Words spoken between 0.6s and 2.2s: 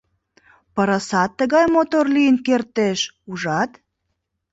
Пырысат тыгай мотор